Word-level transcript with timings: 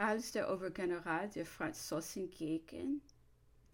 als 0.00 0.32
der 0.32 0.50
Obergeneral 0.50 1.28
der 1.28 1.44
Franzosen 1.44 2.30
gegen 2.30 3.02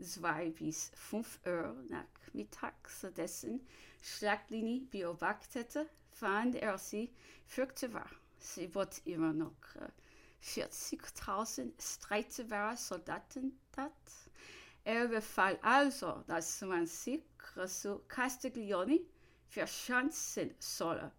zwei 0.00 0.50
bis 0.50 0.90
fünf 0.96 1.38
Uhr 1.46 1.72
nachmittags 1.88 3.06
dessen 3.16 3.64
Schlaglinie 4.02 4.80
beobachtete, 4.90 5.88
fand 6.10 6.56
er 6.56 6.78
sie 6.78 7.12
fürchterbar. 7.46 8.10
Sie 8.40 8.66
bot 8.66 9.00
immer 9.04 9.32
noch 9.32 9.54
40.000 10.42 11.70
streitbare 11.80 12.76
Soldaten 12.76 13.56
dat. 13.70 13.92
Er 14.82 15.06
befahl 15.06 15.56
also, 15.62 16.24
dass 16.26 16.60
man 16.62 16.86
sich 16.86 17.22
zu 17.68 18.00
Castiglione 18.08 19.00
verschanzen 19.46 20.56
solle 20.58 21.12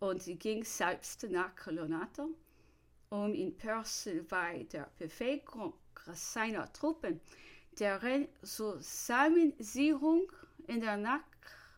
und 0.00 0.24
ging 0.40 0.64
selbst 0.64 1.22
nach 1.24 1.54
Colonnato, 1.54 2.30
um 3.10 3.34
in 3.34 3.56
Person 3.56 4.26
bei 4.28 4.64
der 4.72 4.90
Bewegung 4.98 5.74
seiner 6.12 6.72
Truppen 6.72 7.20
deren 7.78 8.28
Zusammensicherung 8.42 10.30
in 10.66 10.80
der 10.80 10.96
Nacht 10.96 11.24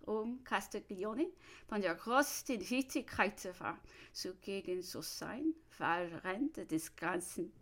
um 0.03 0.43
Castiglione 0.45 1.27
von 1.69 1.81
der 1.81 1.95
größten 1.95 2.61
Wichtigkeit 2.71 3.49
war, 3.61 3.79
zugegen 4.13 4.83
zu 4.83 5.03
sein, 5.03 5.55
während 5.79 6.71
des 6.71 6.95
ganzen 6.95 7.53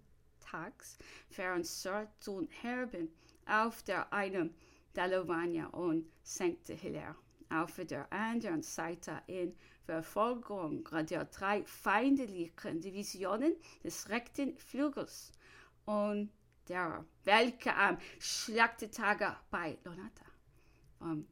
Tags 0.41 0.99
Sir 1.63 2.07
John 2.23 2.49
Herben 2.49 3.09
auf 3.47 3.83
der 3.83 4.13
einen 4.13 4.55
Dallovania 4.93 5.67
und 5.69 6.07
St. 6.25 6.69
Hilaire 6.69 7.17
auf 7.63 7.77
der 7.77 8.13
anderen 8.13 8.63
Seite 8.63 9.23
in 9.27 9.55
Verfolgung. 9.87 10.85
Der 11.09 11.25
drei 11.27 11.65
feindlichen 11.65 12.81
Divisionen 12.81 13.55
des 13.83 14.09
rechten 14.09 14.57
Flügels 14.59 15.33
und 15.85 16.31
der, 16.69 17.05
welche 17.25 17.75
am 17.77 17.99
Schlachttage 18.19 19.37
bei 19.51 19.79
Lonata. 19.85 20.25
Vom 20.99 21.27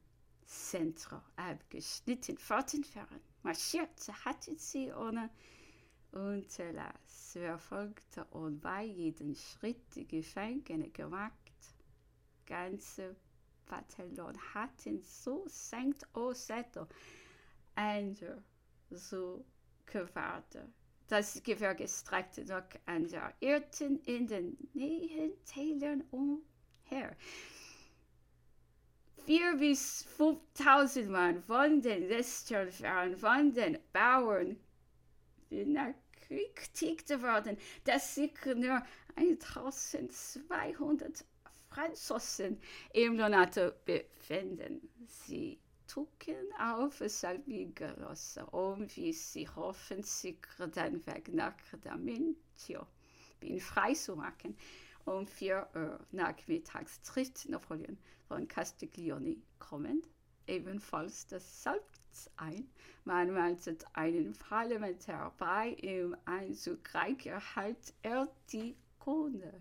Zentrum 0.44 1.22
abgeschnitten 1.36 2.36
fortentfernt 2.36 3.22
marschierte, 3.42 4.12
hatten 4.24 4.58
sie 4.58 4.92
ohne 4.92 5.30
Unterlass. 6.12 7.32
Verfolgte 7.32 8.24
und 8.26 8.60
bei 8.60 8.84
jedem 8.84 9.34
Schritt 9.34 9.94
die 9.94 10.06
Gefangene 10.06 10.90
gemacht. 10.90 11.32
Ganze 12.44 13.16
Bataillon 13.72 14.36
hatten 14.52 15.02
so 15.02 15.46
St. 15.48 16.04
Oseto 16.14 16.86
Angel 17.74 18.42
so 18.90 19.42
gewartet. 19.86 20.68
Das 21.08 21.42
Gewehr 21.42 21.74
streckte 21.88 22.44
noch 22.44 22.68
an 22.84 23.08
der 23.08 23.32
Irrten 23.40 23.98
in 24.04 24.26
den 24.26 24.58
nähen 24.74 25.42
Tälern 25.46 26.04
umher. 26.10 27.16
Vier 29.24 29.56
bis 29.56 30.02
fünftausend 30.02 31.08
Mann 31.08 31.42
von 31.42 31.80
den 31.80 32.10
Western 32.10 32.70
von 33.16 33.54
den 33.54 33.78
Bauern 33.90 34.60
bekriegt 35.48 37.08
worden, 37.22 37.56
dass 37.84 38.16
sich 38.16 38.34
nur 38.44 38.82
1200 39.16 41.24
Franzosen 41.74 42.60
im 42.92 43.16
Donato 43.16 43.72
befinden. 43.84 44.88
Sie 45.06 45.58
trugen 45.86 46.52
auf 46.58 47.02
Salvigerosse 47.06 48.46
um, 48.46 48.86
wie 48.96 49.12
sie 49.12 49.48
hoffen, 49.48 50.02
sich 50.02 50.38
den 50.58 51.06
Weg 51.06 51.32
nach 51.32 51.54
Damentio 51.82 52.86
bin 53.42 53.60
frei 53.60 53.92
zu 53.94 54.16
machen. 54.16 54.56
Um 55.04 55.26
vier 55.26 55.68
Uhr 55.74 55.98
nachmittags 56.12 57.02
tritt 57.02 57.48
Napoleon 57.48 57.98
von 58.28 58.46
Castiglione 58.46 59.36
kommend, 59.58 60.06
ebenfalls 60.46 61.26
das 61.26 61.62
Salz 61.62 62.30
ein. 62.36 62.70
Man 63.04 63.34
meldet 63.34 63.84
einen 63.94 64.32
Parlamentär 64.34 65.32
bei, 65.38 65.70
im 65.70 66.16
Einzugreich 66.24 67.26
erhält 67.26 67.92
er 68.02 68.28
die 68.52 68.76
Krone. 69.00 69.60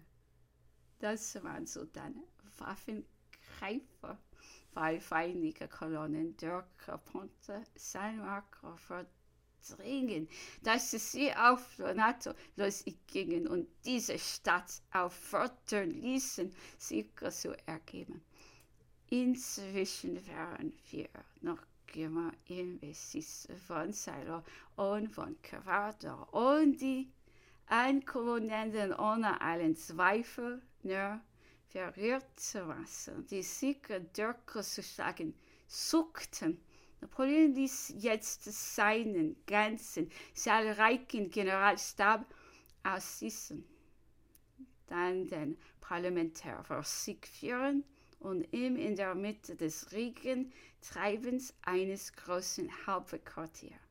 Das 1.01 1.43
waren 1.43 1.65
so 1.65 1.83
dann 1.85 2.13
Waffengreifer, 2.59 4.19
weil 4.75 5.01
feindliche 5.01 5.67
Kolonnen 5.67 6.37
der 6.37 6.63
Ponte 7.11 7.63
San 7.73 8.19
Marco 8.19 8.75
verdrängen, 8.75 10.29
dass 10.61 10.91
sie 10.91 11.33
auf 11.33 11.75
Donato 11.75 12.33
losgingen 12.55 13.47
und 13.47 13.67
diese 13.83 14.19
Stadt 14.19 14.83
auffordern 14.93 15.89
ließen, 15.89 16.53
sich 16.77 17.07
zu 17.31 17.57
ergeben. 17.67 18.21
Inzwischen 19.09 20.15
waren 20.27 20.71
wir 20.91 21.09
noch 21.41 21.65
immer 21.95 22.31
im 22.45 22.79
Besitz 22.79 23.47
von 23.65 23.91
Silo 23.91 24.43
und 24.75 25.09
von 25.09 25.35
Cavado 25.41 26.27
und 26.31 26.79
die 26.79 27.11
Ankommenden 27.65 28.93
ohne 28.93 29.41
allen 29.41 29.75
Zweifel 29.75 30.61
verirrt 31.71 32.39
zu 32.39 32.63
lassen, 32.65 33.25
die 33.27 33.43
Sieger 33.43 33.99
Dörker 33.99 34.61
zu 34.63 34.83
schlagen, 34.83 35.33
suchten. 35.67 36.61
Napoleon 36.99 37.53
ließ 37.53 37.95
jetzt 37.97 38.43
seinen 38.43 39.35
ganzen 39.45 40.11
zahlreichen 40.33 41.31
Generalstab 41.31 42.25
aussitzen, 42.83 43.63
dann 44.87 45.27
den 45.27 45.57
Parlamentär 45.79 46.63
vor 46.63 46.83
sich 46.83 47.25
führen 47.25 47.83
und 48.19 48.51
ihm 48.53 48.75
in 48.75 48.95
der 48.95 49.15
Mitte 49.15 49.55
des 49.55 49.91
regen 49.91 50.51
Treibens 50.81 51.55
eines 51.63 52.13
großen 52.13 52.69
Hauptquartiers 52.85 53.90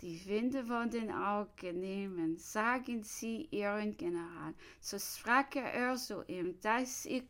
die 0.00 0.24
Winde 0.26 0.64
von 0.64 0.90
den 0.90 1.10
Augen 1.10 1.80
nehmen, 1.80 2.36
sagen 2.38 3.02
sie 3.02 3.48
ihren 3.50 3.96
General. 3.96 4.54
So 4.80 4.98
sprach 4.98 5.54
er 5.54 5.96
so 5.96 6.22
ihm, 6.24 6.60
dass 6.60 7.06
ich 7.06 7.24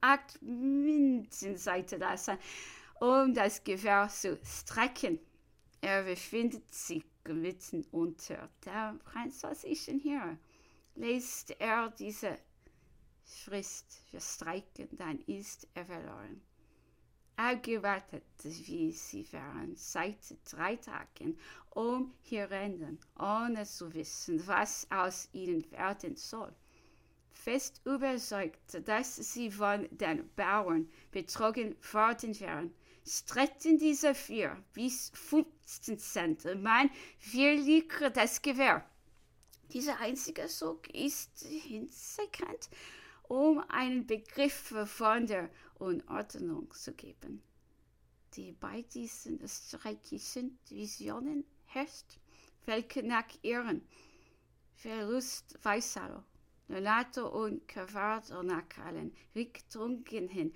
acht 0.00 0.40
Minuten 0.40 1.56
Seite 1.56 1.96
lassen, 1.96 2.38
um 3.00 3.34
das 3.34 3.62
Gewehr 3.64 4.08
zu 4.08 4.38
strecken. 4.44 5.18
Er 5.80 6.04
befindet 6.04 6.72
sich 6.72 7.04
mitten 7.26 7.84
unter 7.90 8.48
der 8.64 8.98
französischen 9.04 9.98
Heer. 10.00 10.38
Lässt 10.94 11.60
er 11.60 11.90
diese 11.90 12.38
Frist 13.24 14.02
verstreichen, 14.10 14.88
dann 14.92 15.18
ist 15.26 15.68
er 15.74 15.84
verloren 15.84 16.40
abgewartet, 17.38 18.24
wie 18.42 18.90
sie 18.90 19.26
waren, 19.32 19.74
seit 19.76 20.18
drei 20.50 20.76
Tagen 20.76 21.38
um 21.70 22.12
hier 22.22 22.50
rennen, 22.50 22.98
ohne 23.18 23.64
zu 23.64 23.94
wissen, 23.94 24.44
was 24.46 24.86
aus 24.90 25.28
ihnen 25.32 25.70
werden 25.70 26.16
soll. 26.16 26.52
Fest 27.30 27.80
überzeugt, 27.84 28.86
dass 28.86 29.14
sie 29.16 29.52
von 29.52 29.88
den 29.92 30.28
Bauern 30.34 30.90
betrogen 31.12 31.76
worden 31.92 32.38
wären, 32.40 32.74
streckten 33.06 33.78
diese 33.78 34.14
vier 34.14 34.60
bis 34.72 35.12
fünfzehn 35.14 35.98
Cent 35.98 36.44
Mann 36.60 36.90
vier 37.20 37.54
Liter 37.54 38.10
das 38.10 38.42
Gewehr. 38.42 38.84
Dieser 39.72 40.00
einzige 40.00 40.48
Sog 40.48 40.88
ist 40.88 41.38
hintergrund 41.38 42.68
um 43.28 43.62
einen 43.68 44.06
Begriff 44.06 44.74
von 44.86 45.26
der 45.26 45.50
Unordnung 45.78 46.70
zu 46.72 46.92
geben, 46.92 47.42
die 48.34 48.52
bei 48.52 48.82
diesen 48.82 49.40
österreichischen 49.40 50.58
Divisionen 50.70 51.44
herrscht, 51.66 52.18
welche 52.66 53.02
nach 53.02 53.26
ihren 53.42 53.82
Verlust 54.74 55.58
Weissalo, 55.62 56.22
Donato 56.68 57.26
und 57.28 57.66
Cavado 57.68 58.42
nach 58.42 58.64
allen 58.84 59.14
Richtungen 59.34 60.28
hin 60.28 60.52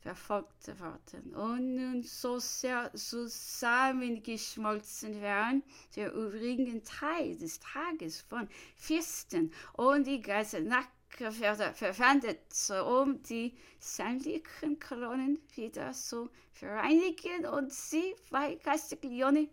verfolgt 0.00 0.66
worden 0.80 1.34
und 1.34 1.76
nun 1.76 2.02
so 2.02 2.38
sehr 2.38 2.90
zusammengeschmolzen 2.94 5.20
wären, 5.20 5.62
der 5.94 6.14
übrigen 6.14 6.82
Teil 6.84 7.36
des 7.36 7.60
Tages 7.60 8.22
von 8.22 8.48
Fürsten 8.76 9.52
und 9.74 10.06
die 10.06 10.22
ganze 10.22 10.62
Nacht 10.62 10.88
verwendet, 11.16 12.38
um 12.86 13.22
die 13.22 13.54
sämtlichen 13.78 14.78
Kolonnen 14.80 15.38
wieder 15.54 15.92
zu 15.92 16.30
vereinigen 16.52 17.46
und 17.46 17.72
sie 17.72 18.14
bei 18.30 18.56
Castiglione 18.56 19.48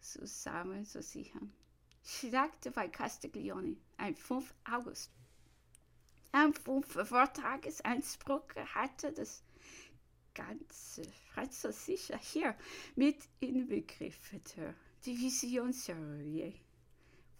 zusammen 0.00 0.84
zu 0.84 1.02
sichern. 1.02 1.52
Schlagte 2.04 2.70
bei 2.70 2.88
Castiglione 2.88 3.76
am 3.96 4.14
5. 4.14 4.54
August. 4.70 5.10
Am 6.32 6.54
5. 6.54 7.08
Vortagesanspruch 7.08 8.54
hatte 8.74 9.12
das 9.12 9.42
ganze 10.34 11.02
französische 11.32 12.18
hier 12.18 12.54
mit 12.94 13.16
inbegriffen 13.40 14.42
der 14.56 14.74
Divisionsserie. 15.04 16.54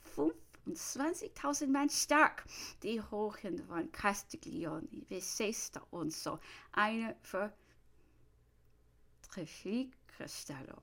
Fünf 0.03 0.35
und 0.69 0.77
20.000 0.77 1.69
Mann 1.69 1.89
stark. 1.89 2.45
Die 2.83 3.01
Hochen 3.01 3.65
von 3.67 3.91
Castiglioni, 3.91 5.07
Vicesta 5.09 5.81
und 5.91 6.13
so. 6.13 6.39
Eine 6.73 7.17
Vertriebsstellung 9.31 10.83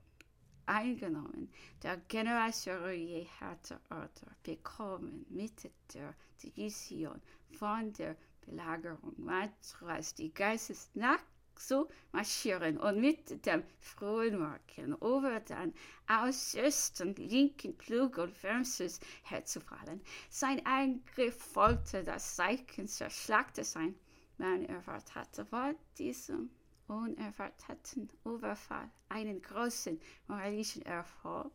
eingenommen. 0.66 1.52
Der 1.84 1.98
Generalchirurgie 2.08 3.28
hatte 3.38 3.80
Order 3.90 4.34
bekommen, 4.42 5.24
mit 5.28 5.70
der 5.94 6.12
Division 6.42 7.22
von 7.52 7.92
der 7.92 8.16
Belagerung 8.44 9.14
Matras 9.16 10.14
die 10.14 10.34
Geistesnacht 10.34 11.24
zu 11.58 11.88
marschieren 12.12 12.78
und 12.78 13.00
mit 13.00 13.44
dem 13.46 13.62
frühen 13.78 14.38
Morgen 14.38 14.94
über 14.94 15.40
den 15.40 15.74
äußersten 16.08 17.14
linken 17.16 17.74
Flügel 17.76 18.28
Versus 18.28 19.00
herzufallen. 19.22 20.00
Sein 20.30 20.64
Angriff 20.64 21.36
folgte 21.36 22.04
das 22.04 22.36
Zeichen 22.36 22.86
zerschlagte 22.86 23.64
sein. 23.64 23.94
Man 24.38 24.64
erwartete 24.66 25.50
war 25.50 25.74
diesem 25.98 26.50
unerwarteten 26.88 28.08
Überfall 28.24 28.90
einen 29.08 29.42
großen 29.42 30.00
moralischen 30.28 30.82
Erfolg 30.82 31.52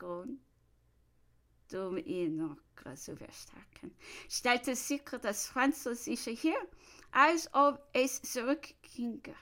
und 0.00 0.40
um 1.74 1.96
ihn 1.96 2.36
noch 2.36 2.56
zu 2.96 3.16
verstärken, 3.16 3.96
stellte 4.28 4.76
sich 4.76 5.02
das 5.22 5.46
französische 5.46 6.30
Heer, 6.30 6.66
als 7.12 7.48
ob 7.54 7.80
es 7.92 8.20
zurückginge, 8.22 9.34